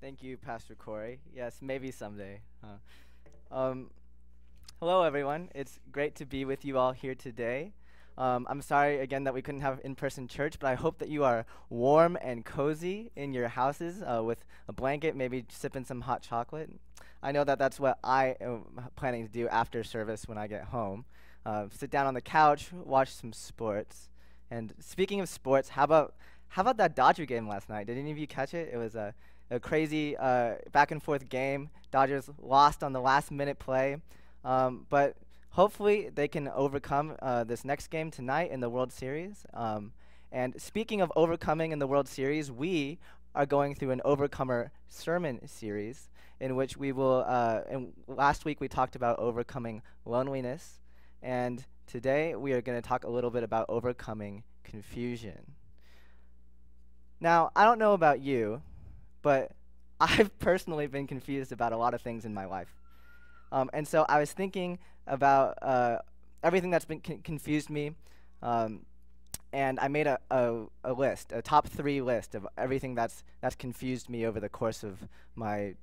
[0.00, 1.20] Thank you, Pastor Corey.
[1.34, 2.40] Yes, maybe someday.
[2.64, 3.54] Huh?
[3.54, 3.90] Um,
[4.78, 5.50] hello, everyone.
[5.54, 7.74] It's great to be with you all here today.
[8.16, 11.24] Um, I'm sorry again that we couldn't have in-person church, but I hope that you
[11.24, 16.22] are warm and cozy in your houses uh, with a blanket, maybe sipping some hot
[16.22, 16.70] chocolate.
[17.22, 20.64] I know that that's what I am planning to do after service when I get
[20.64, 21.04] home.
[21.44, 24.08] Uh, sit down on the couch, watch some sports.
[24.50, 26.14] And speaking of sports, how about
[26.50, 27.86] how about that Dodger game last night?
[27.86, 28.70] Did any of you catch it?
[28.72, 29.14] It was a,
[29.50, 31.70] a crazy uh, back and forth game.
[31.90, 33.96] Dodgers lost on the last minute play,
[34.44, 35.16] um, but
[35.50, 39.44] hopefully they can overcome uh, this next game tonight in the World Series.
[39.52, 39.92] Um,
[40.32, 42.98] and speaking of overcoming in the World Series, we
[43.34, 46.08] are going through an overcomer sermon series
[46.38, 47.24] in which we will.
[47.26, 50.80] Uh, and last week we talked about overcoming loneliness,
[51.22, 55.54] and today we are going to talk a little bit about overcoming confusion.
[57.20, 58.62] Now, I don't know about you,
[59.22, 59.52] but
[60.00, 62.74] I've personally been confused about a lot of things in my life.
[63.52, 65.98] Um, and so I was thinking about uh,
[66.42, 67.92] everything that's been con confused me,
[68.42, 68.86] um,
[69.52, 73.56] and I made a, a, a, list, a top three list of everything that's, that's
[73.56, 74.98] confused me over the course of
[75.34, 75.74] my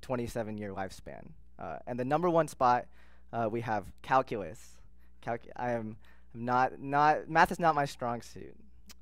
[0.00, 1.28] 27 year lifespan.
[1.58, 2.86] Uh, and the number one spot,
[3.32, 4.78] uh, we have calculus.
[5.22, 5.96] Calcu I am
[6.32, 8.56] not, not, math is not my strong suit.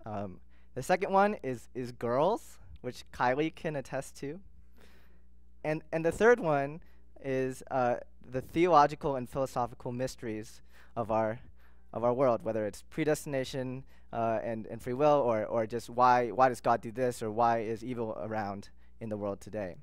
[0.04, 0.40] Um,
[0.74, 4.40] the second one is, is girls, which Kylie can attest to.
[5.64, 6.80] And, and the third one
[7.24, 7.96] is uh,
[8.30, 10.62] the theological and philosophical mysteries
[10.96, 11.40] of our,
[11.92, 16.28] of our world, whether it's predestination uh, and, and free will, or, or just why,
[16.28, 19.76] why does God do this, or why is evil around in the world today.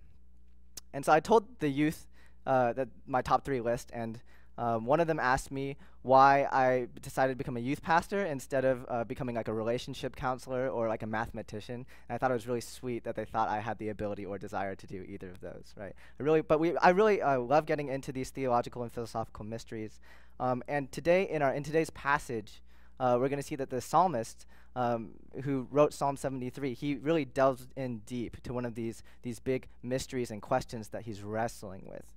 [0.94, 2.08] And so I told the youth
[2.46, 4.22] uh, that my top three list, and
[4.58, 8.64] um, one of them asked me why I decided to become a youth pastor instead
[8.64, 11.86] of uh, becoming like a relationship counselor or like a mathematician.
[12.08, 14.38] And I thought it was really sweet that they thought I had the ability or
[14.38, 15.94] desire to do either of those, right?
[16.20, 20.00] I really, but we, I really uh, love getting into these theological and philosophical mysteries.
[20.40, 22.62] Um, and today, in our in today's passage,
[23.00, 24.46] uh, we're going to see that the psalmist
[24.76, 25.12] um,
[25.44, 29.68] who wrote Psalm 73, he really delves in deep to one of these these big
[29.82, 32.15] mysteries and questions that he's wrestling with.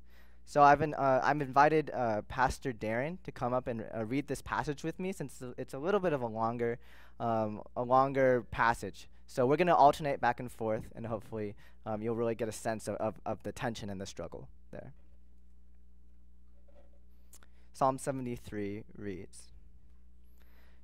[0.49, 4.29] So I've been, uh, I've invited uh, Pastor Darren to come up and uh, read
[4.29, 6.79] this passage with me since it's a little bit of a longer,
[7.21, 9.11] um, a longer passage.
[9.27, 11.55] So we're going to alternate back and forth, and hopefully
[11.85, 14.95] um, you'll really get a sense of, of, of the tension and the struggle there.
[17.75, 19.53] Psalm 73 reads,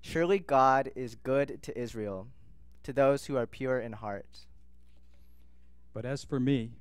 [0.03, 2.27] Surely God is good to Israel,
[2.83, 4.41] to those who are pure in heart.
[5.95, 6.73] But as for me,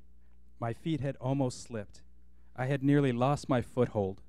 [0.60, 2.02] my feet had almost slipped
[2.56, 4.22] I had nearly lost my foothold,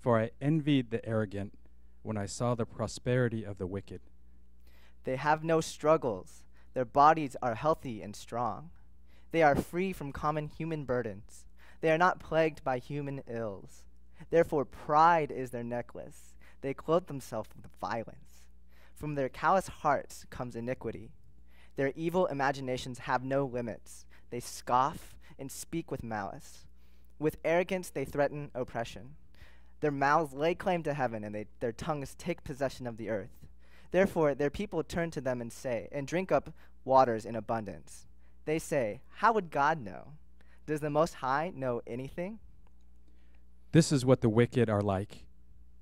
[0.00, 1.58] for I envied the arrogant
[2.02, 4.00] when I saw the prosperity of the wicked.
[5.04, 6.44] They have no struggles.
[6.72, 8.70] Their bodies are healthy and strong.
[9.32, 11.44] They are free from common human burdens.
[11.80, 13.84] They are not plagued by human ills.
[14.30, 16.34] Therefore, pride is their necklace.
[16.62, 18.44] They clothe themselves with violence.
[18.94, 21.10] From their callous hearts comes iniquity.
[21.76, 24.06] Their evil imaginations have no limits.
[24.30, 26.64] They scoff and speak with malice.
[27.18, 29.14] With arrogance, they threaten oppression.
[29.80, 33.46] Their mouths lay claim to heaven, and they, their tongues take possession of the earth.
[33.90, 36.52] Therefore, their people turn to them and say, and drink up
[36.84, 38.06] waters in abundance.
[38.44, 40.12] They say, How would God know?
[40.66, 42.38] Does the Most High know anything?
[43.72, 45.24] This is what the wicked are like.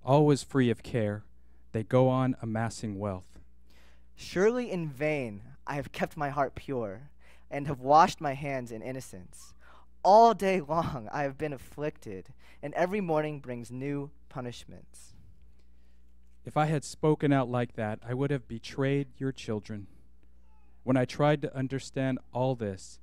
[0.05, 1.25] Always free of care,
[1.73, 3.41] they go on amassing wealth.
[4.15, 7.11] Surely in vain I have kept my heart pure,
[7.51, 9.55] and have washed my hands in innocence.
[10.07, 15.17] All day long I have been afflicted, and every morning brings new punishments.
[16.45, 19.89] If I had spoken out like that, I would have betrayed your children.
[20.85, 23.01] When I tried to understand all this,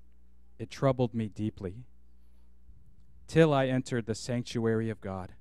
[0.57, 1.83] it troubled me deeply.
[3.27, 5.33] Till I entered the sanctuary of God.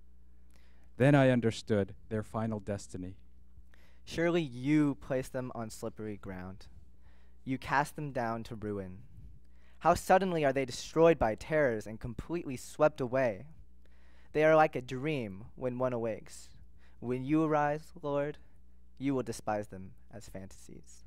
[0.96, 3.18] Then I understood their final destiny.
[4.04, 6.66] Surely you place them on slippery ground.
[7.44, 9.02] You cast them down to ruin.
[9.82, 13.46] How suddenly are they destroyed by terrors and completely swept away?
[14.32, 16.50] They are like a dream when one awakes.
[17.00, 18.38] When you arise, Lord,
[18.96, 21.02] you will despise them as fantasies.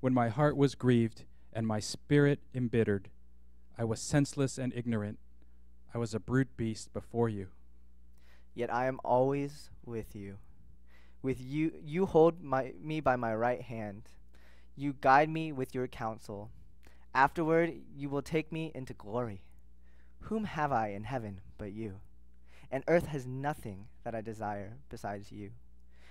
[0.00, 1.22] When my heart was grieved
[1.52, 3.10] and my spirit embittered,
[3.78, 5.20] I was senseless and ignorant.
[5.94, 7.46] I was a brute beast before you.
[8.56, 10.38] Yet I am always with you.
[11.22, 14.08] With you, you hold my, me by my right hand.
[14.74, 16.50] You guide me with your counsel.
[17.14, 19.42] Afterward, you will take me into glory.
[20.22, 22.00] Whom have I in heaven but you?
[22.70, 25.50] And earth has nothing that I desire besides you.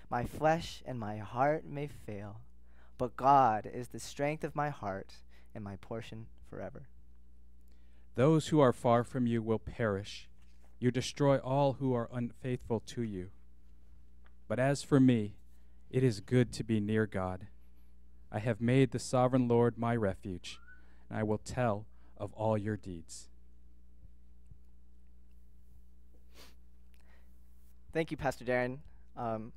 [0.10, 2.42] My flesh and my heart may fail,
[2.98, 5.18] but God is the strength of my heart
[5.54, 6.88] and my portion forever.
[8.16, 10.28] Those who are far from you will perish.
[10.80, 13.30] You destroy all who are unfaithful to you.
[14.48, 15.36] But as for me,
[15.90, 17.48] it is good to be near God.
[18.32, 20.60] I have made the sovereign Lord my refuge,
[21.09, 21.86] and I will tell
[22.18, 23.30] of all your deeds.
[27.94, 28.80] Thank you, Pastor Darren.
[29.15, 29.54] Um,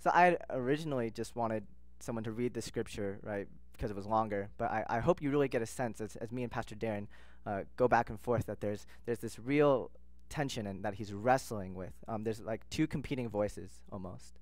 [0.00, 1.64] so I originally just wanted
[2.00, 4.48] someone to read the scripture, right, because it was longer.
[4.58, 7.06] But I, I hope you really get a sense, as, as me and Pastor Darren
[7.46, 9.90] uh, go back and forth, that there's there's this real
[10.28, 11.92] tension and that he's wrestling with.
[12.08, 14.38] Um, there's like two competing voices almost,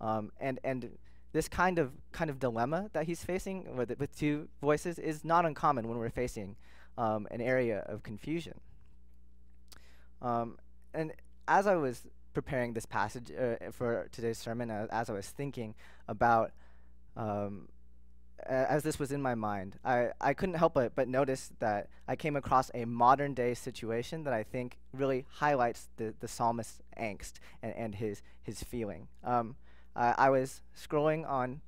[0.00, 0.90] um, and and
[1.32, 5.44] this kind of kind of dilemma that he's facing with with two voices is not
[5.44, 6.56] uncommon when we're facing
[6.98, 8.60] um, an area of confusion.
[10.22, 10.58] Um,
[10.92, 11.12] and
[11.48, 15.74] as I was preparing this passage uh, for today's sermon, uh, as I was thinking
[16.08, 16.52] about
[17.16, 17.68] um,
[18.46, 22.16] as this was in my mind, I, I couldn't help but, but notice that I
[22.16, 27.34] came across a modern day situation that I think really highlights the, the psalmist's angst
[27.62, 29.08] and, and his, his feeling.
[29.24, 29.56] Um,
[30.00, 31.60] uh, I was scrolling on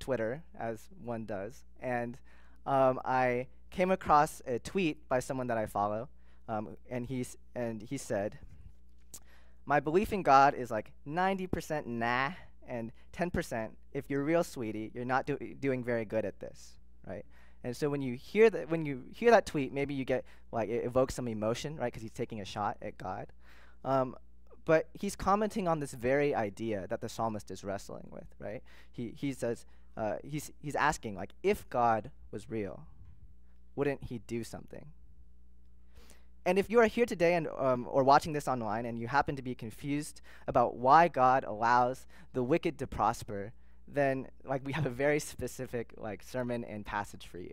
[0.00, 2.18] Twitter, as one does, and
[2.66, 6.08] um, I came across a tweet by someone that I follow,
[6.48, 8.40] um, and, he's, and he said,
[9.64, 12.32] My belief in God is like 90% nah
[12.66, 16.72] and 10% if you're real sweetie you're not do doing very good at this
[17.06, 17.24] right?
[17.64, 20.68] And so when you hear that when you hear that tweet maybe you get like
[20.68, 23.28] it evokes some emotion right because he's taking a shot at god.
[23.84, 24.16] Um,
[24.68, 28.62] but he's commenting on this very idea that the psalmist is wrestling with right
[28.92, 29.64] he, he says
[29.96, 32.84] uh, he's, he's asking like if god was real
[33.74, 34.84] wouldn't he do something
[36.44, 39.36] and if you are here today and, um, or watching this online and you happen
[39.36, 43.52] to be confused about why God allows the wicked to prosper,
[43.86, 47.52] then like we have a very specific like sermon and passage for you.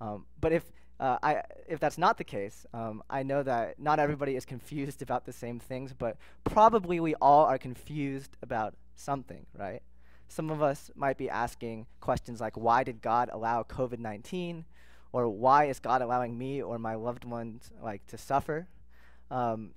[0.00, 0.62] Um, but if
[1.00, 5.02] uh, I, if that's not the case, um, I know that not everybody is confused
[5.06, 9.82] about the same things, but probably we all are confused about something, right?
[10.28, 14.64] Some of us might be asking questions like, why did God allow COVID 19?
[15.12, 18.68] or why is God allowing me or my loved ones like to suffer?
[19.30, 19.70] Um,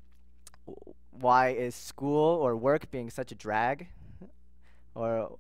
[1.12, 3.88] why is school or work being such a drag?
[4.96, 5.38] Or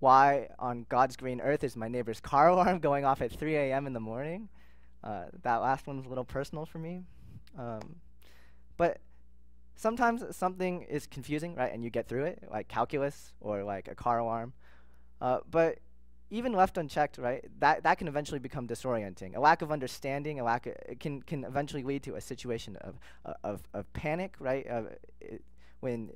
[0.00, 3.86] why on God's green earth is my neighbor's car alarm going off at 3 a.m.
[3.86, 4.48] in the morning?
[5.04, 7.02] Uh, that last one was a little personal for me.
[7.58, 7.96] Um,
[8.78, 8.98] but
[9.76, 11.72] sometimes something is confusing, right?
[11.72, 14.54] And you get through it, like calculus or like a car alarm.
[15.20, 15.78] Uh, but
[16.30, 19.36] even left unchecked, right, that, that can eventually become disorienting.
[19.36, 22.98] A lack of understanding, a lack of, can, can eventually lead to a situation of,
[23.26, 24.82] uh, of, of panic, right, uh,
[25.80, 26.10] when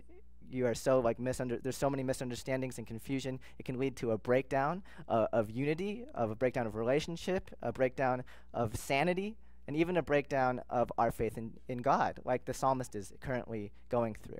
[0.50, 4.12] you are so like misunder there's so many misunderstandings and confusion it can lead to
[4.12, 8.22] a breakdown uh, of unity of a breakdown of relationship a breakdown
[8.54, 9.36] of sanity
[9.66, 13.72] and even a breakdown of our faith in, in god like the psalmist is currently
[13.88, 14.38] going through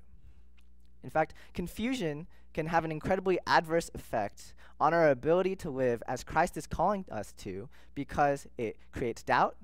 [1.03, 6.25] in fact confusion can have an incredibly adverse effect on our ability to live as
[6.25, 9.57] Christ is calling us to because it creates doubt,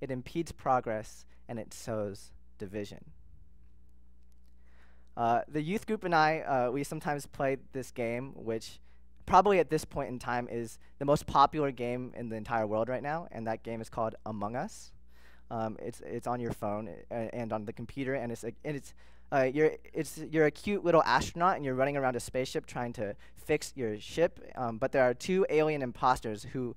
[0.00, 3.04] it impedes progress, and it sows division.
[5.16, 8.80] Uh, the youth group and I, uh, we sometimes play this game, which
[9.24, 12.88] probably at this point in time is the most popular game in the entire world
[12.88, 14.92] right now, and that game is called Among Us.
[15.50, 18.94] Um, it's it's on your phone and on the computer, and it's and it's
[19.32, 22.92] uh, you're it's you're a cute little astronaut and you're running around a spaceship trying
[22.94, 24.40] to fix your ship.
[24.56, 26.76] Um, but there are two alien imposters who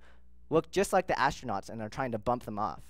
[0.50, 2.89] look just like the astronauts and are trying to bump them off.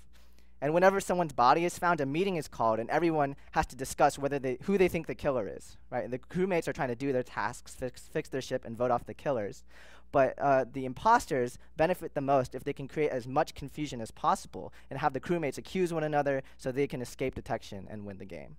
[0.62, 4.18] And whenever someone's body is found, a meeting is called, and everyone has to discuss
[4.18, 5.76] whether they who they think the killer is.
[5.90, 6.04] Right?
[6.04, 8.90] And the crewmates are trying to do their tasks, fix, fix their ship, and vote
[8.90, 9.64] off the killers.
[10.12, 14.10] But uh, the imposters benefit the most if they can create as much confusion as
[14.10, 18.18] possible and have the crewmates accuse one another so they can escape detection and win
[18.18, 18.56] the game.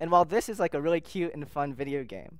[0.00, 2.38] And while this is like a really cute and fun video game,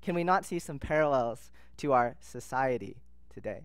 [0.00, 3.64] can we not see some parallels to our society today?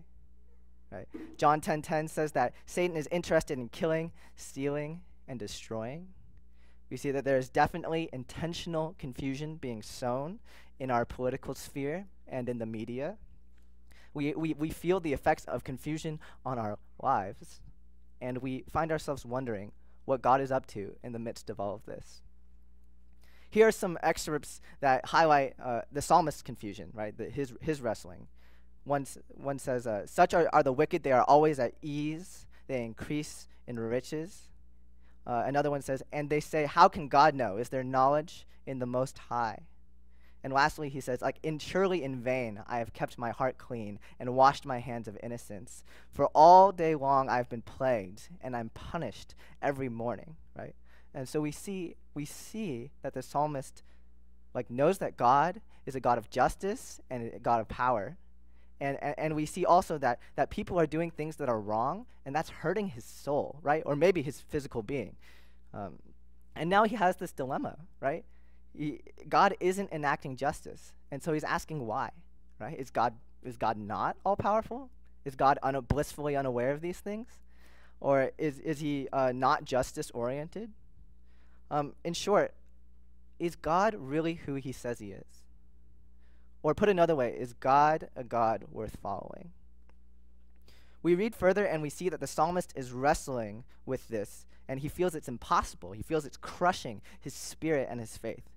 [0.90, 1.08] Right?
[1.36, 6.08] John 10:10 10, 10 says that Satan is interested in killing, stealing, and destroying.
[6.90, 10.38] We see that there is definitely intentional confusion being sown
[10.78, 13.16] in our political sphere and in the media.
[14.12, 17.60] We, we, we feel the effects of confusion on our lives,
[18.20, 19.72] and we find ourselves wondering
[20.04, 22.22] what God is up to in the midst of all of this.
[23.50, 27.16] Here are some excerpts that highlight uh, the psalmist's confusion, right?
[27.16, 28.28] The, his, his wrestling.
[28.84, 32.84] One, one says, uh, Such are, are the wicked, they are always at ease, they
[32.84, 34.48] increase in riches.
[35.26, 37.56] Uh, another one says, And they say, How can God know?
[37.56, 39.60] Is there knowledge in the Most High?
[40.44, 43.98] And lastly, he says, like, in surely in vain I have kept my heart clean
[44.20, 45.82] and washed my hands of innocence.
[46.12, 50.74] For all day long I've been plagued, and I'm punished every morning, right?
[51.14, 53.82] And so we see we see that the psalmist
[54.52, 58.18] like knows that God is a God of justice and a God of power.
[58.80, 62.06] And, and, and we see also that, that people are doing things that are wrong,
[62.26, 63.82] and that's hurting his soul, right?
[63.86, 65.16] Or maybe his physical being.
[65.72, 65.98] Um,
[66.56, 68.24] and now he has this dilemma, right?
[68.76, 72.10] He, God isn't enacting justice, and so he's asking why,
[72.58, 72.78] right?
[72.78, 73.14] Is God
[73.44, 74.90] is God not all powerful?
[75.24, 77.28] Is God blissfully unaware of these things,
[78.00, 80.70] or is is he uh, not justice oriented?
[81.70, 82.54] Um, in short,
[83.38, 85.43] is God really who he says he is?
[86.64, 89.50] Or put another way, is God a God worth following?
[91.02, 94.88] We read further and we see that the psalmist is wrestling with this, and he
[94.88, 95.92] feels it's impossible.
[95.92, 98.48] He feels it's crushing his spirit and his faith.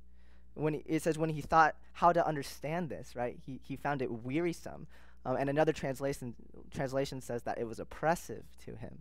[0.54, 3.38] When he, it says when he thought how to understand this, right?
[3.46, 4.88] He, he found it wearisome.
[5.26, 6.34] Um, and another translation,
[6.74, 9.00] translation says that it was oppressive to him.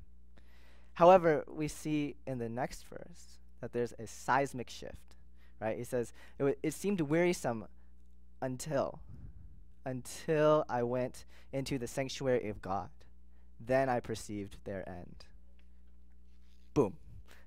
[0.94, 5.14] However, we see in the next verse that there's a seismic shift,
[5.60, 5.78] right?
[5.78, 7.66] He says, it, it seemed wearisome
[8.40, 9.00] until,
[9.84, 12.88] until I went into the sanctuary of God.
[13.60, 15.24] Then I perceived their end.
[16.74, 16.96] Boom.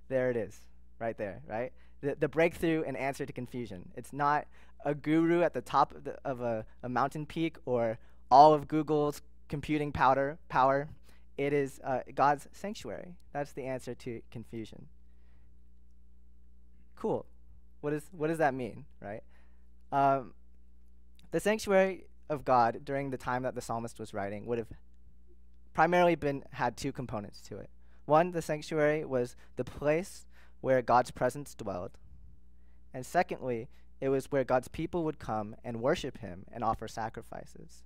[0.08, 0.60] There it is,
[0.98, 1.72] right there, right?
[2.02, 3.92] The, the breakthrough and answer to confusion.
[3.96, 4.48] It's not
[4.86, 8.00] a guru at the top of, the, of a, a mountain peak or
[8.32, 10.88] all of Google's computing powder, power.
[11.38, 13.16] It is uh, God's sanctuary.
[13.34, 14.88] That's the answer to confusion.
[16.96, 17.26] Cool.
[17.82, 19.24] What, is, what does that mean, right?
[19.92, 20.34] Um,
[21.32, 24.72] the sanctuary of God during the time that the psalmist was writing would have
[25.74, 27.70] primarily been had two components to it.
[28.06, 30.26] One, the sanctuary was the place
[30.62, 31.92] where God's presence dwelled.
[32.94, 33.70] And secondly,
[34.02, 37.84] it was where God's people would come and worship him and offer sacrifices.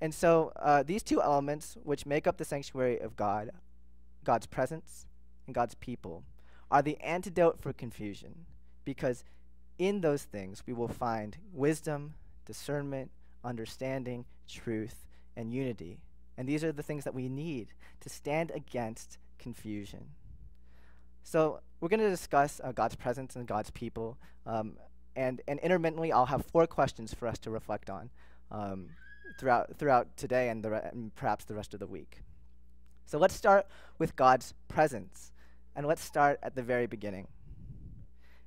[0.00, 3.50] And so uh, these two elements, which make up the sanctuary of God,
[4.24, 5.06] God's presence
[5.46, 6.24] and God's people,
[6.70, 8.46] are the antidote for confusion.
[8.84, 9.24] Because
[9.78, 12.14] in those things we will find wisdom,
[12.48, 13.10] discernment,
[13.44, 16.00] understanding, truth, and unity.
[16.36, 17.68] And these are the things that we need
[18.00, 20.06] to stand against confusion.
[21.22, 24.18] So we're going to discuss uh, God's presence and God's people.
[24.46, 24.78] Um,
[25.14, 28.10] and, and intermittently, I'll have four questions for us to reflect on
[28.50, 28.88] um,
[29.38, 32.22] throughout, throughout today and, the and perhaps the rest of the week.
[33.04, 33.66] So let's start
[33.98, 35.32] with God's presence.
[35.76, 37.28] And let's start at the very beginning.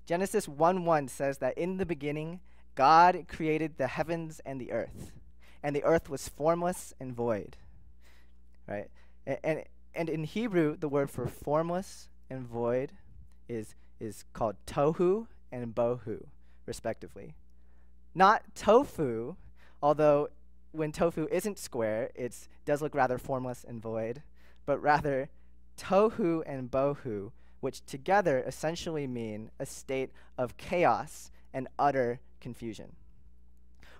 [0.06, 2.40] Genesis 1 1 says that in the beginning,
[2.76, 5.12] God created the heavens and the earth,
[5.62, 7.58] and the earth was formless and void.
[8.68, 8.90] Right?
[9.26, 9.64] And, and,
[9.94, 12.94] and in Hebrew, the word for formless and void
[13.50, 16.26] is, is called tohu and bohu,
[16.66, 17.36] respectively.
[18.16, 19.36] Not tofu,
[19.82, 20.30] although
[20.72, 24.24] when tofu isn't square, it does look rather formless and void,
[24.66, 25.30] but rather
[25.78, 32.96] tohu and bohu, which together essentially mean a state of chaos and utter confusion.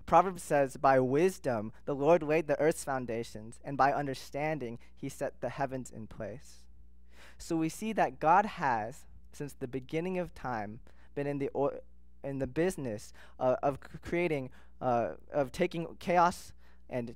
[0.04, 5.40] Proverbs says, By wisdom the Lord laid the earth's foundations, and by understanding he set
[5.40, 6.64] the heavens in place.
[7.38, 10.80] So we see that God has, since the beginning of time,
[11.14, 11.50] been in the,
[12.22, 16.52] in the business uh, of creating, uh, of taking chaos
[16.88, 17.14] and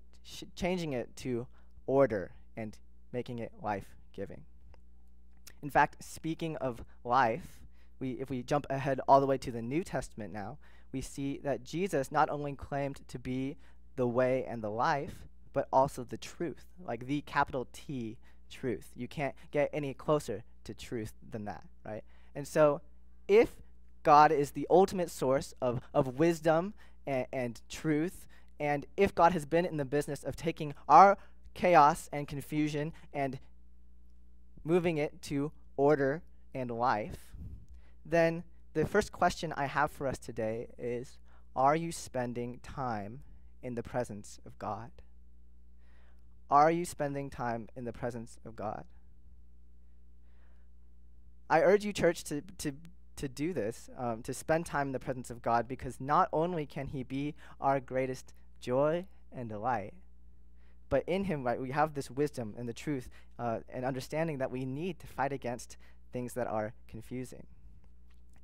[0.54, 1.46] changing it to
[1.86, 2.76] order and
[3.12, 4.42] making it life giving.
[5.62, 7.60] In fact, speaking of life,
[7.98, 10.58] we, if we jump ahead all the way to the New Testament now,
[10.92, 13.56] we see that Jesus not only claimed to be
[13.96, 15.14] the way and the life,
[15.52, 18.18] but also the truth, like the capital T
[18.50, 18.92] truth.
[18.94, 22.04] You can't get any closer to truth than that, right?
[22.34, 22.82] And so,
[23.26, 23.50] if
[24.02, 26.74] God is the ultimate source of, of wisdom
[27.06, 28.26] and, and truth,
[28.60, 31.18] and if God has been in the business of taking our
[31.54, 33.38] chaos and confusion and
[34.62, 36.22] moving it to order
[36.54, 37.18] and life,
[38.04, 38.44] then
[38.76, 41.16] the first question I have for us today is
[41.54, 43.20] Are you spending time
[43.62, 44.90] in the presence of God?
[46.50, 48.84] Are you spending time in the presence of God?
[51.48, 52.72] I urge you, church, to, to,
[53.16, 56.66] to do this, um, to spend time in the presence of God, because not only
[56.66, 59.94] can He be our greatest joy and delight,
[60.90, 64.50] but in Him, right, we have this wisdom and the truth uh, and understanding that
[64.50, 65.78] we need to fight against
[66.12, 67.46] things that are confusing.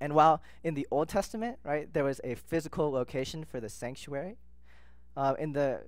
[0.02, 4.36] And while in the Old Testament, right, there was a physical location for the sanctuary,
[5.16, 5.82] uh, in the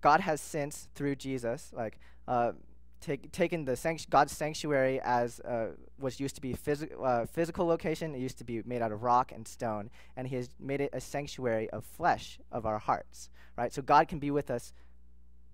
[0.00, 2.52] God has since through Jesus, like uh,
[3.00, 7.66] take, taken the sanct- God's sanctuary as uh, was used to be phys- uh, physical
[7.66, 8.14] location.
[8.14, 10.90] It used to be made out of rock and stone, and He has made it
[10.92, 13.28] a sanctuary of flesh of our hearts.
[13.58, 13.72] Right.
[13.72, 14.72] So God can be with us.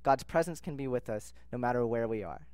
[0.02, 2.46] God's presence can be with us no matter where we are,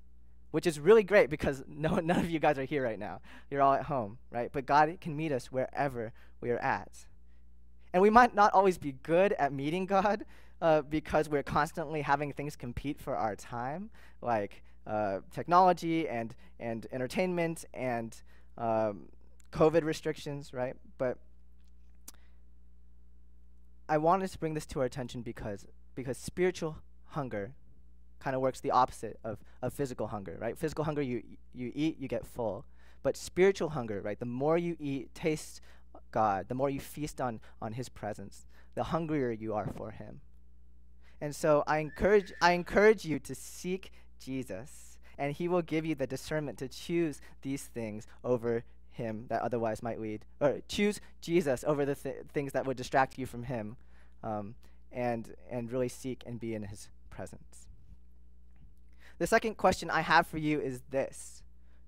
[0.51, 3.21] which is really great because no, none of you guys are here right now.
[3.51, 4.51] You're all at home, right?
[4.53, 7.07] But God can meet us wherever we are at.
[7.93, 10.25] And we might not always be good at meeting God
[10.63, 13.91] uh, because we're constantly having things compete for our time,
[14.21, 18.17] like uh, technology and, and entertainment and
[18.57, 19.09] um,
[19.53, 20.75] COVID restrictions, right?
[20.99, 21.19] But
[23.89, 27.55] I wanted to bring this to our attention because, because spiritual hunger
[28.21, 30.59] kind of works the opposite of, of physical hunger, right?
[30.59, 31.23] Physical hunger, you,
[31.55, 32.65] you eat, you get full.
[33.03, 34.19] But spiritual hunger, right?
[34.19, 35.61] The more you eat, taste
[36.11, 40.21] God, the more you feast on, on His presence, the hungrier you are for Him.
[41.21, 45.95] And so I encourage, I encourage you to seek Jesus, and He will give you
[45.95, 51.65] the discernment to choose these things over Him that otherwise might lead, or choose Jesus
[51.67, 53.77] over the th- things that would distract you from Him,
[54.25, 54.55] um,
[54.91, 57.68] and, and really seek and be in His presence.
[59.19, 61.43] The second question I have for you is this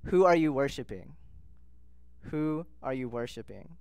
[0.06, 1.14] Who are you worshiping?
[2.24, 3.76] Who are you worshiping?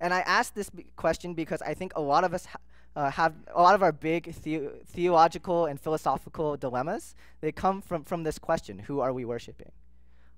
[0.00, 2.58] And I ask this b- question because I think a lot of us ha-
[2.96, 7.14] uh, have a lot of our big the- theological and philosophical dilemmas.
[7.40, 9.72] They come from, from this question Who are we worshiping?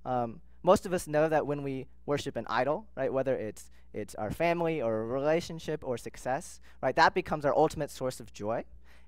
[0.05, 4.15] Um, most of us know that when we worship an idol, right, whether it's, it's
[4.15, 8.65] our family or a relationship or success, right, that becomes our ultimate source of joy.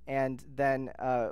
[0.06, 1.30] And then uh,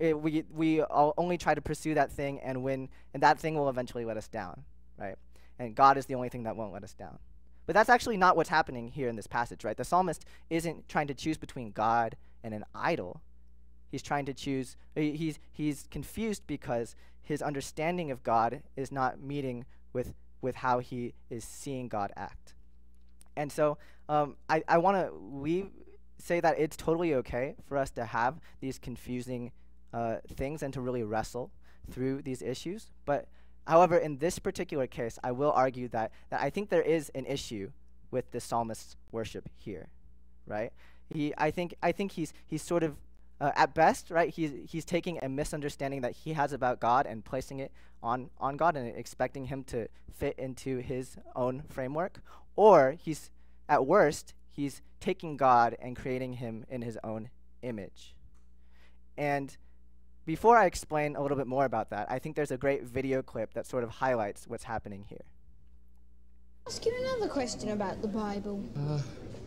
[0.00, 3.68] it, we, we only try to pursue that thing, and, win, and that thing will
[3.68, 4.64] eventually let us down,
[4.98, 5.16] right?
[5.58, 7.18] And God is the only thing that won't let us down.
[7.66, 9.76] But that's actually not what's happening here in this passage, right?
[9.76, 13.20] The psalmist isn't trying to choose between God and an idol.
[13.90, 19.66] He's trying to choose, he's, he's confused because his understanding of God is not meeting
[19.92, 22.54] with, with how he is seeing God act.
[23.36, 23.76] And so
[24.08, 25.68] um, I, I want to leave,
[26.18, 29.52] say that it's totally okay for us to have these confusing
[29.92, 31.50] uh, things and to really wrestle
[31.90, 32.90] through these issues.
[33.04, 33.26] But
[33.66, 37.26] However, in this particular case, I will argue that, that I think there is an
[37.26, 37.70] issue
[38.10, 39.88] with the psalmist's worship here,
[40.46, 40.72] right?
[41.12, 42.96] He, I think, I think he's, he's sort of,
[43.40, 47.24] uh, at best, right, he's, he's taking a misunderstanding that he has about God and
[47.24, 47.70] placing it
[48.02, 52.20] on, on God and expecting him to fit into his own framework.
[52.56, 53.30] Or he's,
[53.68, 57.30] at worst, he's taking God and creating him in his own
[57.62, 58.16] image.
[59.16, 59.56] And
[60.26, 63.22] before I explain a little bit more about that, I think there's a great video
[63.22, 65.24] clip that sort of highlights what's happening here.
[66.66, 68.62] Ask you another question about the Bible.
[68.76, 69.00] Uh,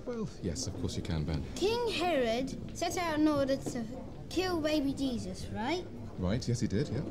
[0.05, 1.43] well, yes, of course you can, Ben.
[1.55, 3.83] King Herod set out in order to
[4.29, 5.85] kill baby Jesus, right?
[6.17, 7.01] Right, yes, he did, yeah.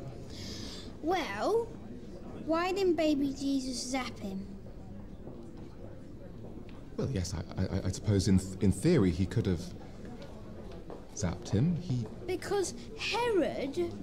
[1.01, 1.67] Well,
[2.45, 4.45] why didn't baby Jesus zap him?
[6.95, 9.61] Well, yes, I, I, I suppose in, th- in theory he could have
[11.15, 11.75] zapped him.
[11.77, 12.05] He.
[12.27, 13.93] Because Herod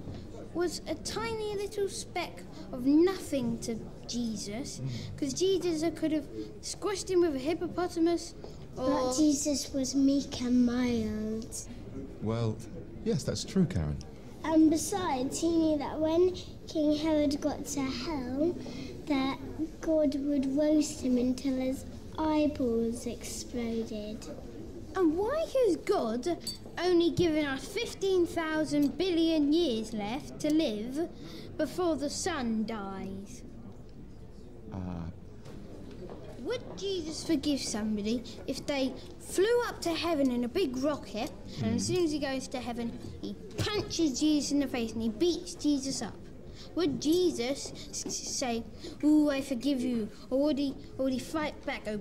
[0.53, 4.79] was a tiny little speck of nothing to Jesus.
[4.79, 4.87] Hmm.
[5.15, 6.25] Because Jesus could have
[6.61, 8.33] squished him with a hippopotamus
[8.77, 8.87] or.
[8.87, 11.55] But Jesus was meek and mild.
[12.21, 12.57] Well,
[13.03, 13.97] yes, that's true, Karen.
[14.43, 16.35] And besides, he knew that when
[16.67, 18.55] King Herod got to hell,
[19.05, 19.37] that
[19.81, 21.85] God would roast him until his
[22.17, 24.25] eyeballs exploded.
[24.95, 26.37] And why has God
[26.77, 31.09] only given us 15,000 billion years left to live
[31.57, 33.43] before the sun dies?
[34.73, 34.77] Uh,
[36.39, 41.31] Would Jesus forgive somebody if they flew up to heaven in a big rocket
[41.63, 45.01] and as soon as he goes to heaven, he punches Jesus in the face and
[45.01, 46.15] he beats Jesus up?
[46.75, 48.63] Would Jesus say,
[49.03, 50.09] Ooh, I forgive you?
[50.29, 51.99] Or would he, or would he fight back, go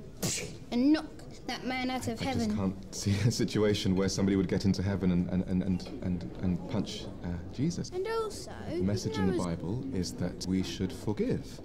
[0.71, 1.20] and knock
[1.51, 2.45] that man out of I heaven?
[2.47, 5.83] just can't see a situation where somebody would get into heaven and, and, and, and,
[6.03, 7.91] and, and punch uh, Jesus.
[7.91, 11.61] And also, The message in the Bible is that we should forgive.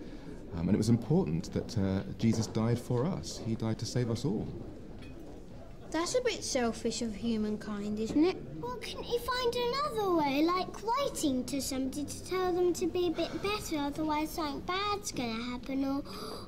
[0.56, 3.40] Um, and it was important that uh, Jesus died for us.
[3.46, 4.48] He died to save us all.
[5.92, 8.55] That's a bit selfish of humankind, isn't it?
[8.62, 13.08] Well, couldn't you find another way, like writing to somebody to tell them to be
[13.08, 16.04] a bit better, otherwise something bad's gonna happen, or,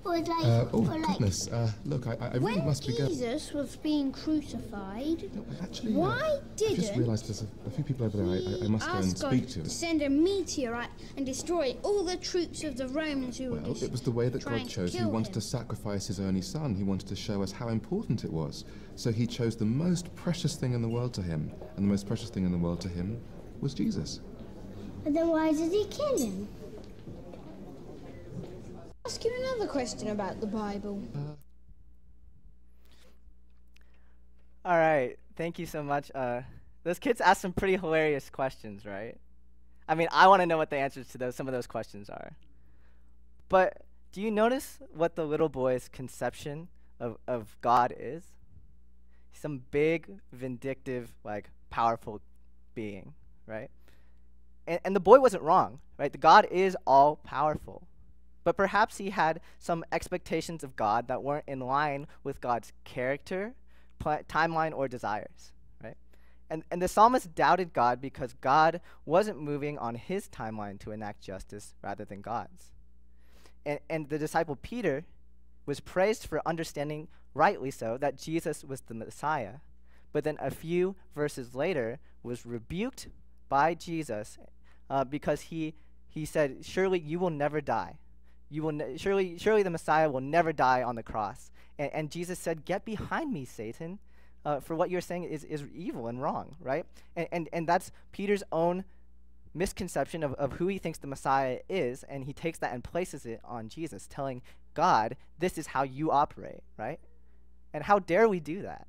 [0.05, 1.07] or like, Uh, oh, or like.
[1.07, 1.47] goodness.
[1.49, 3.09] Uh, look, I, I really When must be going.
[3.09, 7.83] Jesus was being crucified, No, actually, uh, Why just didn't realised there's a, a few
[7.83, 9.63] people over there I, I, I must go and asked God speak to.
[9.63, 13.73] to send a meteorite and destroy all the troops of the Romans who were Well,
[13.73, 14.93] just it was the way that God chose.
[14.93, 15.33] He wanted him.
[15.33, 16.75] to sacrifice his only son.
[16.75, 18.63] He wanted to show us how important it was.
[18.95, 21.51] So he chose the most precious thing in the world to him.
[21.75, 23.21] And the most precious thing in the world to him
[23.61, 24.19] was Jesus.
[25.03, 26.47] But then why did he kill him?
[29.05, 31.01] Ask you another question about the Bible.
[34.65, 35.17] All right.
[35.37, 36.11] Thank you so much.
[36.13, 36.41] Uh,
[36.83, 39.17] those kids asked some pretty hilarious questions, right?
[39.87, 42.09] I mean, I want to know what the answers to those some of those questions
[42.09, 42.35] are.
[43.47, 46.67] But do you notice what the little boy's conception
[46.99, 48.23] of, of God is?
[49.31, 52.21] Some big, vindictive, like powerful
[52.75, 53.13] being,
[53.45, 53.69] right?
[54.65, 56.11] And, and the boy wasn't wrong, right?
[56.11, 57.87] The God is all powerful.
[58.43, 63.55] But perhaps he had some expectations of God that weren't in line with God's character,
[64.01, 65.51] timeline, or desires,
[65.83, 65.97] right?
[66.49, 71.21] And, and the psalmist doubted God because God wasn't moving on his timeline to enact
[71.21, 72.71] justice rather than God's.
[73.65, 75.03] And, and the disciple Peter
[75.65, 79.55] was praised for understanding, rightly so, that Jesus was the Messiah.
[80.13, 83.07] But then a few verses later was rebuked
[83.49, 84.37] by Jesus
[84.89, 85.75] uh, because he,
[86.07, 87.97] he said, Surely you will never die.
[88.49, 91.51] You will ne- surely, surely the Messiah will never die on the cross.
[91.77, 93.99] And, and Jesus said, Get behind me, Satan,
[94.45, 96.85] uh, for what you're saying is, is evil and wrong, right?
[97.15, 98.85] And, and, and that's Peter's own
[99.53, 103.25] misconception of, of who he thinks the Messiah is, and he takes that and places
[103.25, 104.41] it on Jesus, telling
[104.73, 106.99] God, This is how you operate, right?
[107.73, 108.87] And how dare we do that?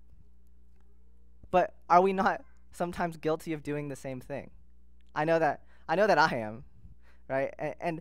[1.51, 4.51] But are we not sometimes guilty of doing the same thing?
[5.15, 6.65] I know that I know that I am,
[7.29, 7.55] right?
[7.59, 8.01] And, and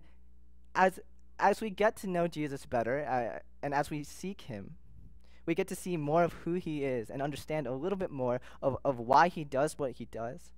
[0.76, 1.00] as
[1.40, 4.76] as we get to know Jesus better, uh, and as we seek Him,
[5.46, 8.42] we get to see more of who He is and understand a little bit more
[8.62, 10.52] of, of why He does what He does.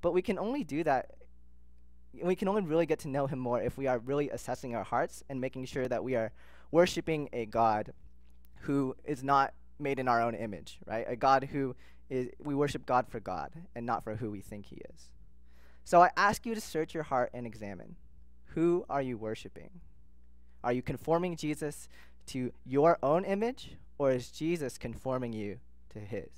[0.00, 1.12] But we can only do that.
[2.22, 4.84] We can only really get to know Him more if we are really assessing our
[4.84, 6.32] hearts and making sure that we are
[6.70, 7.92] worshiping a God
[8.60, 11.04] who is not made in our own image, right?
[11.08, 11.74] A God who
[12.12, 15.10] is, we worship God for God and not for who we think He is.
[15.82, 17.96] So I ask you to search your heart and examine
[18.54, 19.80] who are you worshiping?
[20.62, 21.88] Are you conforming Jesus
[22.26, 25.58] to your own image, or is Jesus conforming you
[25.90, 26.28] to His?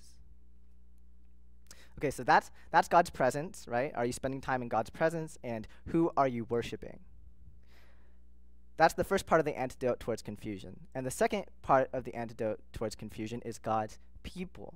[1.98, 3.92] Okay, so that's that's God's presence, right?
[3.96, 7.00] Are you spending time in God's presence, and who are you worshiping?
[8.76, 10.80] That's the first part of the antidote towards confusion.
[10.94, 14.74] And the second part of the antidote towards confusion is God's people.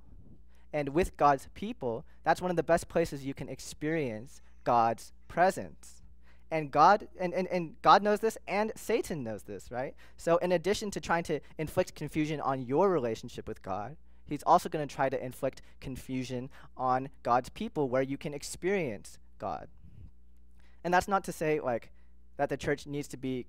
[0.72, 6.02] And with God's people, that's one of the best places you can experience God's presence.
[6.50, 9.94] And God and, and, and God knows this and Satan knows this, right?
[10.16, 14.68] So in addition to trying to inflict confusion on your relationship with God, he's also
[14.68, 19.68] going to try to inflict confusion on God's people where you can experience God.
[20.84, 21.90] And that's not to say like
[22.38, 23.46] that the church needs to be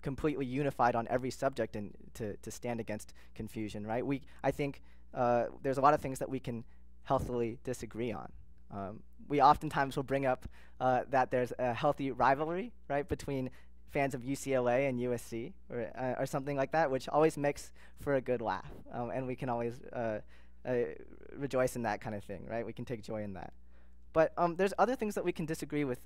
[0.00, 4.04] completely unified on every subject and to, to stand against confusion, right?
[4.04, 4.82] We, I think
[5.14, 6.64] uh, there's a lot of things that we can
[7.04, 8.30] healthily disagree on.
[8.70, 10.46] Um, we oftentimes will bring up
[10.80, 13.50] uh, that there's a healthy rivalry, right, between
[13.90, 18.14] fans of UCLA and USC or, uh, or something like that, which always makes for
[18.14, 18.70] a good laugh.
[18.92, 20.20] Um, and we can always uh,
[20.66, 20.74] uh,
[21.36, 22.64] rejoice in that kind of thing, right?
[22.64, 23.52] We can take joy in that.
[24.12, 26.00] But um, there's other things that we can disagree with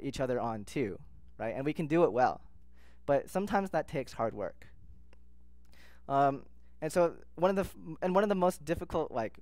[0.00, 0.98] each other on too,
[1.38, 1.54] right?
[1.54, 2.40] And we can do it well
[3.06, 4.66] but sometimes that takes hard work.
[6.08, 6.42] Um,
[6.80, 9.38] and so one of the f- and one of the most difficult like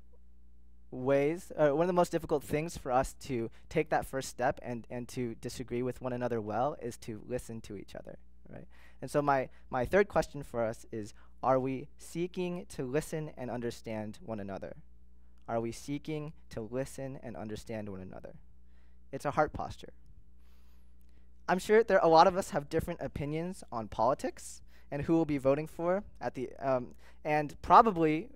[0.91, 4.61] ways, uh, one of the most difficult things for us to take that first step
[4.63, 8.19] and and to disagree with one another well is to listen to each other,
[8.49, 8.67] right?
[9.03, 13.51] And so my my third question for us is: Are we seeking to listen and
[13.51, 14.77] understand one another?
[15.49, 18.35] Are we seeking to listen and understand one another?
[19.13, 19.93] It's a heart posture.
[21.47, 25.25] I'm sure there a lot of us have different opinions on politics and who we'll
[25.25, 26.95] be voting for at the um,
[27.25, 28.29] and probably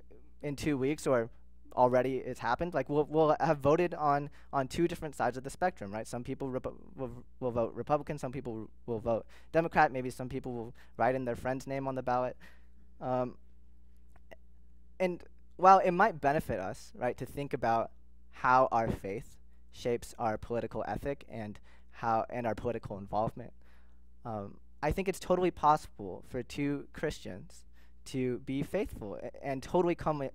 [0.42, 1.30] in two weeks or
[1.78, 2.74] already it's happened.
[2.74, 6.06] Like we'll we'll have voted on on two different sides of the spectrum, right?
[6.06, 6.48] Some people
[6.96, 9.92] will, will vote Republican, some people will vote Democrat.
[9.92, 12.36] Maybe some people will write in their friend's name on the ballot.
[13.00, 13.36] Um,
[15.00, 15.22] and
[15.56, 17.92] while it might benefit us, right, to think about
[18.30, 19.36] how our faith
[19.72, 21.58] shapes our political ethic and
[21.92, 23.52] how and our political involvement.
[24.24, 27.64] Um, I think it's totally possible for two Christians
[28.06, 30.28] to be faithful and totally come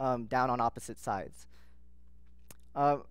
[0.00, 1.46] um, down on opposite sides.
[2.74, 3.04] Um,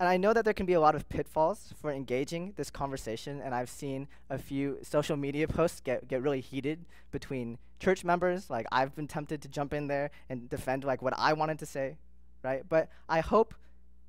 [0.00, 3.40] and I know that there can be a lot of pitfalls for engaging this conversation,
[3.40, 8.50] and I've seen a few social media posts get, get really heated between church members.
[8.50, 11.66] Like, I've been tempted to jump in there and defend, like, what I wanted to
[11.66, 11.98] say,
[12.42, 12.64] right?
[12.68, 13.54] But I hope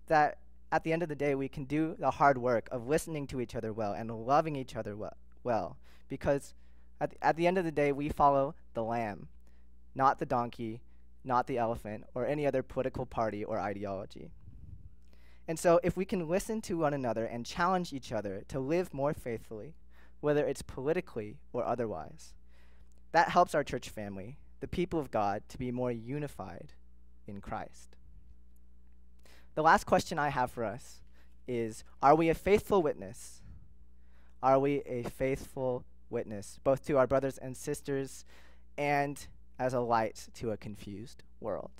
[0.07, 0.39] that
[0.71, 3.39] at the end of the day, we can do the hard work of listening to
[3.39, 5.77] each other well and loving each other well, well
[6.09, 6.53] because
[6.99, 9.27] at the, at the end of the day, we follow the lamb,
[9.95, 10.81] not the donkey,
[11.23, 14.31] not the elephant, or any other political party or ideology.
[15.47, 18.93] And so, if we can listen to one another and challenge each other to live
[18.93, 19.75] more faithfully,
[20.21, 22.33] whether it's politically or otherwise,
[23.11, 26.73] that helps our church family, the people of God, to be more unified
[27.27, 27.97] in Christ.
[29.55, 31.01] The last question I have for us
[31.47, 33.41] is Are we a faithful witness?
[34.43, 38.25] Are we a faithful witness, both to our brothers and sisters
[38.77, 39.25] and
[39.57, 41.71] as a light to a confused world?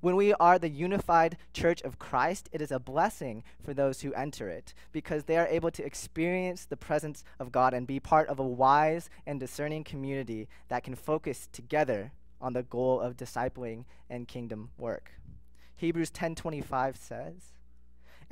[0.00, 4.14] When we are the unified church of Christ, it is a blessing for those who
[4.14, 8.28] enter it because they are able to experience the presence of God and be part
[8.28, 13.84] of a wise and discerning community that can focus together on the goal of discipling
[14.08, 15.10] and kingdom work.
[15.74, 17.52] Hebrews 10:25 says,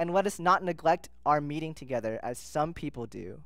[0.01, 3.43] "And let us not neglect our meeting together as some people do,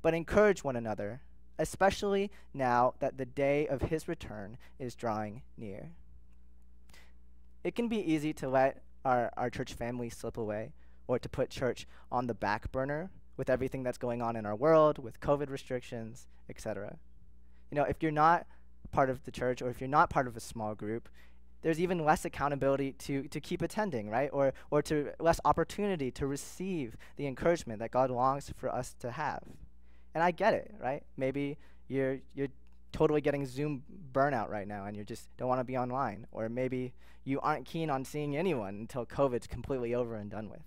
[0.00, 1.20] but encourage one another,
[1.58, 5.90] especially now that the day of his return is drawing near."
[7.64, 10.72] it can be easy to let our, our church family slip away
[11.06, 14.56] or to put church on the back burner with everything that's going on in our
[14.56, 16.96] world, with COVID restrictions, etc.
[17.70, 18.46] You know, if you're not
[18.90, 21.08] part of the church or if you're not part of a small group,
[21.62, 24.30] there's even less accountability to, to keep attending, right?
[24.32, 29.10] Or, or to less opportunity to receive the encouragement that God longs for us to
[29.10, 29.42] have.
[30.14, 31.02] And I get it, right?
[31.16, 32.48] Maybe you're, you're
[32.92, 36.26] totally getting Zoom burnout right now and you just don't want to be online.
[36.32, 36.92] Or maybe
[37.24, 40.62] you aren't keen on seeing anyone until COVID's completely over and done with.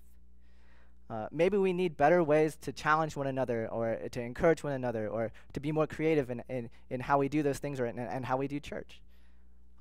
[1.10, 5.08] Uh, maybe we need better ways to challenge one another or to encourage one another
[5.08, 7.98] or to be more creative in, in, in how we do those things or in,
[7.98, 9.01] and how we do church.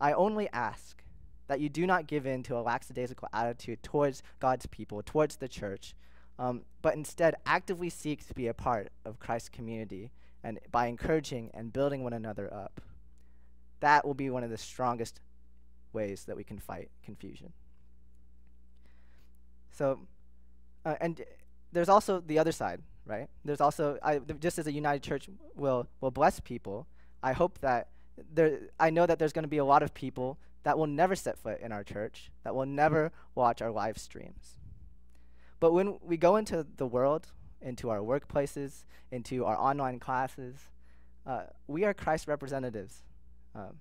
[0.01, 1.03] I only ask
[1.47, 5.47] that you do not give in to a lackadaisical attitude towards God's people, towards the
[5.47, 5.93] church,
[6.39, 10.11] um, but instead actively seek to be a part of Christ's community
[10.43, 12.81] and by encouraging and building one another up.
[13.79, 15.19] That will be one of the strongest
[15.93, 17.53] ways that we can fight confusion.
[19.71, 19.99] So,
[20.83, 21.21] uh, and
[21.71, 23.27] there's also the other side, right?
[23.45, 26.87] There's also, I, just as a united church will, will bless people,
[27.21, 27.89] I hope that
[28.33, 31.15] there, I know that there's going to be a lot of people that will never
[31.15, 34.57] set foot in our church, that will never watch our live streams.
[35.59, 37.27] But when we go into the world,
[37.61, 40.55] into our workplaces, into our online classes.
[41.25, 43.03] Uh, we are Christ representatives.
[43.53, 43.75] Um,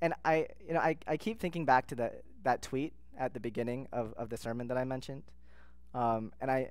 [0.00, 3.40] and I, you know, I, I keep thinking back to that, that tweet at the
[3.40, 5.22] beginning of, of the sermon that I mentioned.
[5.94, 6.70] Um, and I,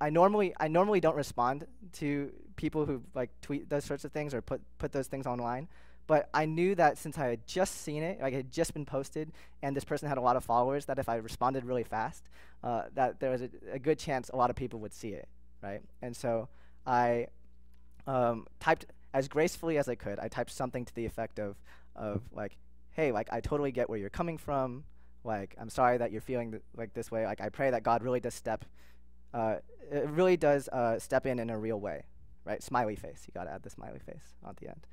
[0.00, 4.34] I normally, I normally don't respond to people who like tweet those sorts of things
[4.34, 5.68] or put, put those things online.
[6.06, 8.84] But I knew that since I had just seen it, like it had just been
[8.84, 12.24] posted, and this person had a lot of followers, that if I responded really fast,
[12.62, 15.28] uh, that there was a, a good chance a lot of people would see it
[15.62, 15.80] right?
[16.02, 16.48] And so
[16.86, 17.28] I
[18.06, 20.18] um, typed as gracefully as I could.
[20.18, 21.56] I typed something to the effect of,
[21.96, 22.56] of like,
[22.90, 24.84] hey, like I totally get where you're coming from.
[25.24, 27.24] Like I'm sorry that you're feeling th like this way.
[27.24, 28.64] Like I pray that God really does step,
[29.32, 29.56] uh,
[29.90, 32.04] it really does uh, step in in a real way,
[32.44, 32.60] right?
[32.60, 33.22] Smiley face.
[33.26, 34.84] You gotta add the smiley face at the end.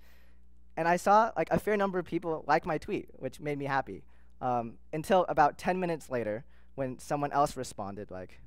[0.79, 3.65] And I saw like a fair number of people like my tweet, which made me
[3.65, 4.05] happy.
[4.39, 8.39] Um, until about 10 minutes later, when someone else responded like,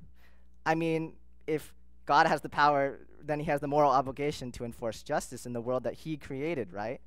[0.65, 1.13] I mean,
[1.45, 1.75] if
[2.07, 5.61] God has the power, then he has the moral obligation to enforce justice in the
[5.61, 7.01] world that he created, right?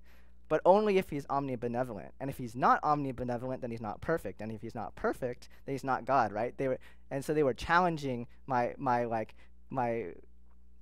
[0.49, 2.11] But only if he's omnibenevolent.
[2.21, 4.41] And if he's not omnibenevolent, then he's not perfect.
[4.41, 6.57] And if he's not perfect, then he's not God, right?
[6.57, 6.79] They were,
[7.11, 9.35] and so they were challenging my, my like,
[9.71, 10.13] my,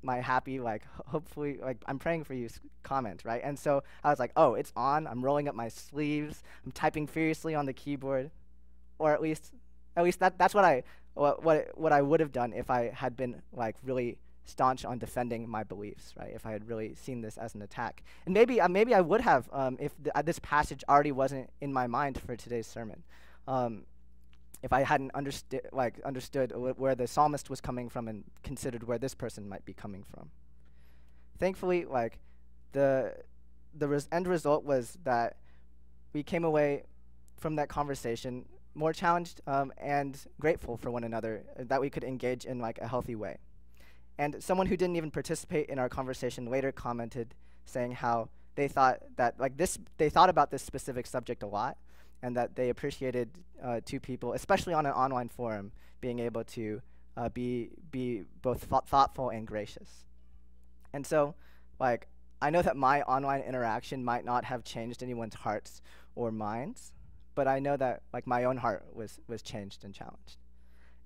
[0.04, 2.48] my happy, like, hopefully, like, I'm praying for you
[2.82, 3.40] comment, right?
[3.42, 5.06] And so I was like, oh, it's on.
[5.06, 6.42] I'm rolling up my sleeves.
[6.64, 8.30] I'm typing furiously on the keyboard.
[8.98, 9.52] Or at least,
[9.96, 12.92] at least that, that's what I, what, what, what I would have done if I
[12.94, 16.32] had been like really staunch on defending my beliefs, right?
[16.34, 19.20] If I had really seen this as an attack, and maybe uh, maybe I would
[19.20, 23.02] have um, if th uh, this passage already wasn't in my mind for today's sermon.
[23.48, 23.84] Um,
[24.64, 28.98] if I hadn't understood like understood where the psalmist was coming from and considered where
[28.98, 30.30] this person might be coming from.
[31.38, 32.18] Thankfully, like
[32.72, 33.14] the
[33.74, 35.36] the res end result was that
[36.14, 36.84] we came away
[37.36, 42.02] from that conversation more challenged um, and grateful for one another uh, that we could
[42.02, 43.36] engage in like a healthy way.
[44.16, 47.34] And someone who didn't even participate in our conversation later commented
[47.66, 51.76] saying how they thought that like this they thought about this specific subject a lot
[52.24, 53.28] and that they appreciated
[53.62, 56.80] uh, two people, especially on an online forum, being able to
[57.18, 60.06] uh, be be both th thoughtful and gracious.
[60.94, 61.34] And so,
[61.78, 62.08] like,
[62.40, 65.82] I know that my online interaction might not have changed anyone's hearts
[66.14, 66.94] or minds,
[67.34, 70.38] but I know that like my own heart was was changed and challenged.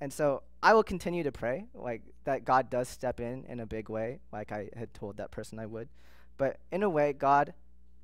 [0.00, 3.66] And so I will continue to pray like that God does step in in a
[3.66, 5.88] big way, like I had told that person I would.
[6.36, 7.54] But in a way, God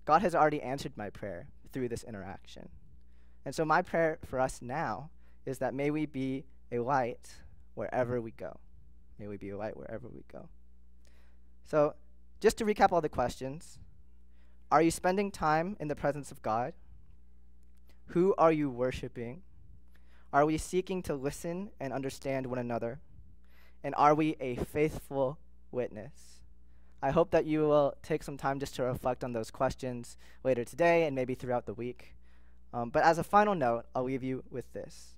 [0.04, 2.70] God has already answered my prayer through this interaction.
[3.44, 5.10] And so my prayer for us now
[5.44, 7.28] is that may we be a light
[7.74, 8.58] wherever we go.
[9.18, 10.48] May we be a light wherever we go.
[11.64, 11.94] So,
[12.40, 13.78] just to recap all the questions
[14.70, 16.72] Are you spending time in the presence of God?
[18.08, 19.42] Who are you worshiping?
[20.32, 23.00] Are we seeking to listen and understand one another?
[23.84, 25.38] And are we a faithful
[25.70, 26.40] witness?
[27.02, 30.64] I hope that you will take some time just to reflect on those questions later
[30.64, 32.16] today and maybe throughout the week.
[32.74, 35.14] Um, but as a final note, I'll leave you with this.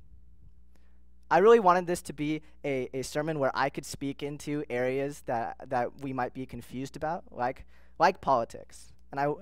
[1.31, 5.23] I really wanted this to be a, a sermon where I could speak into areas
[5.25, 7.65] that, that we might be confused about, like,
[7.99, 8.93] like politics.
[9.11, 9.33] And I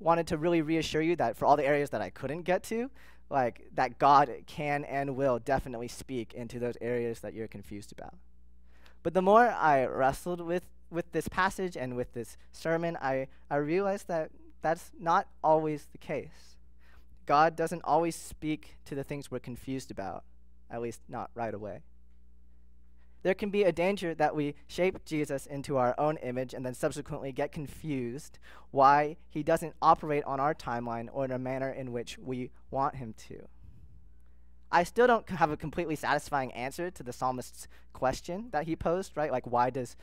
[0.00, 2.90] wanted to really reassure you that for all the areas that I couldn't get to,
[3.28, 8.14] like that God can and will definitely speak into those areas that you're confused about.
[9.02, 13.56] But the more I wrestled with with this passage and with this sermon, I, I
[13.56, 14.30] realized that
[14.62, 16.56] that's not always the case.
[17.28, 20.24] God doesn't always speak to the things we're confused about,
[20.70, 21.82] at least not right away.
[23.22, 26.72] There can be a danger that we shape Jesus into our own image and then
[26.72, 28.38] subsequently get confused
[28.70, 32.96] why he doesn't operate on our timeline or in a manner in which we want
[32.96, 33.46] him to.
[34.72, 39.18] I still don't have a completely satisfying answer to the psalmist's question that he posed,
[39.18, 39.30] right?
[39.30, 39.96] Like, why does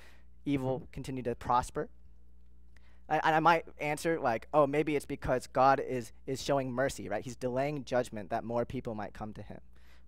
[0.45, 0.91] evil mm-hmm.
[0.91, 1.89] continue to prosper?
[3.07, 7.23] And I might answer like, oh, maybe it's because God is, is showing mercy, right?
[7.23, 9.59] He's delaying judgment that more people might come to him,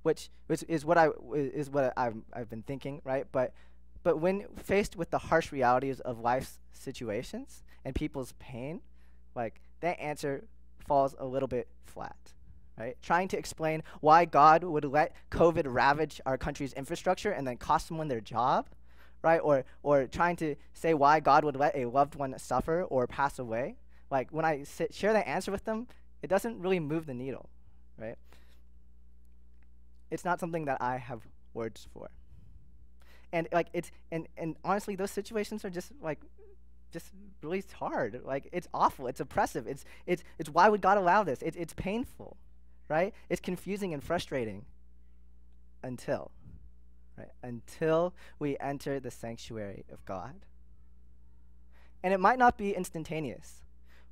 [0.02, 3.26] which is, is what, I, is what I've, I've been thinking, right?
[3.32, 3.54] But,
[4.02, 8.82] but when faced with the harsh realities of life's situations and people's pain,
[9.36, 10.46] like that answer
[10.88, 12.18] falls a little bit flat,
[12.80, 12.98] right?
[13.04, 17.88] Trying to explain why God would let COVID ravage our country's infrastructure and then cost
[17.88, 18.70] someone their job
[19.22, 19.40] right?
[19.40, 23.40] Or, or trying to say why God would let a loved one suffer or pass
[23.40, 23.78] away.
[24.10, 25.88] Like when I sit, share that answer with them,
[26.22, 27.50] it doesn't really move the needle,
[27.98, 28.16] right?
[30.10, 32.10] It's not something that I have words for.
[33.34, 36.20] And like it's and and honestly, those situations are just like
[36.92, 38.22] just really hard.
[38.24, 39.08] Like it's awful.
[39.08, 39.68] It's oppressive.
[39.68, 41.42] It's it's it's why would God allow this?
[41.42, 42.38] It's it's painful,
[42.88, 43.14] right?
[43.30, 44.66] It's confusing and frustrating.
[45.84, 46.32] Until
[47.18, 47.30] right?
[47.44, 50.36] Until we enter the sanctuary of God.
[52.04, 53.64] And it might not be instantaneous.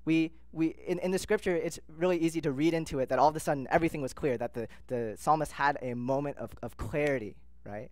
[0.05, 3.29] We, we in, in the scripture, it's really easy to read into it that all
[3.29, 6.77] of a sudden everything was clear, that the, the psalmist had a moment of, of
[6.77, 7.89] clarity, right?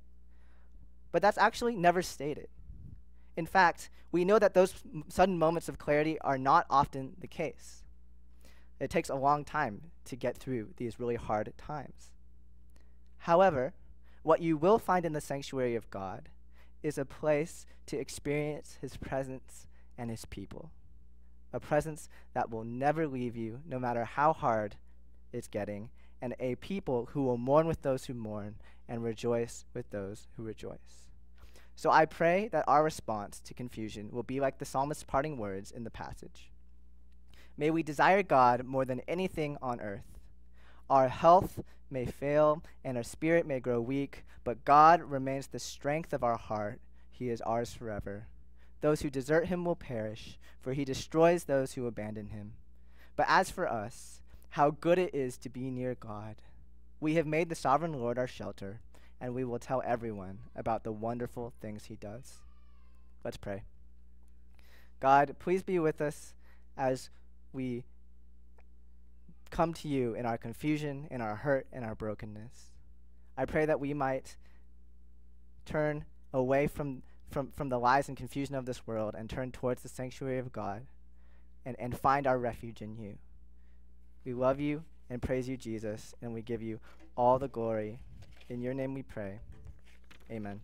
[1.12, 2.47] But that's actually never stated.
[3.36, 4.76] In fact, we know that those
[5.10, 7.84] sudden moments of clarity are not often the case.
[8.80, 12.12] It takes a long time to get through these really hard times.
[13.19, 13.73] However,
[14.24, 16.30] what you will find in the sanctuary of God
[16.82, 20.72] is a place to experience His presence and His people.
[21.52, 24.76] A presence that will never leave you, no matter how hard
[25.32, 25.90] it's getting,
[26.22, 28.56] and a people who will mourn with those who mourn
[28.88, 31.10] and rejoice with those who rejoice.
[31.76, 35.72] So I pray that our response to confusion will be like the psalmist's parting words
[35.72, 36.50] in the passage.
[37.58, 40.12] May we desire God more than anything on earth
[40.93, 46.13] our health may fail and our spirit may grow weak, but God remains the strength
[46.13, 46.79] of our heart.
[47.10, 48.27] He is ours forever.
[48.82, 52.53] Those who desert him will perish, for he destroys those who abandon him.
[53.15, 56.36] But as for us, how good it is to be near God.
[56.99, 58.79] We have made the sovereign Lord our shelter,
[59.19, 62.34] and we will tell everyone about the wonderful things he does.
[63.23, 63.63] Let's pray.
[64.99, 66.36] God, please be with us
[66.77, 67.10] as
[67.51, 67.84] we
[69.54, 72.72] come to you in our confusion, in our hurt, in our brokenness.
[73.38, 74.36] I pray that we might
[75.66, 79.84] turn away from, from, from the lies and confusion of this world and turn towards
[79.84, 80.88] the sanctuary of God
[81.66, 83.20] and, and find our refuge in you.
[84.26, 86.80] We love you and praise you, Jesus, and we give you
[87.16, 88.00] all the glory.
[88.50, 89.39] In your name we pray.
[90.32, 90.62] Amen.